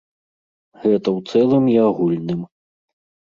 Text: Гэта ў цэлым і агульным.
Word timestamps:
Гэта 0.83 1.07
ў 1.17 1.33
цэлым 1.33 1.63
і 1.75 1.75
агульным. 1.89 2.41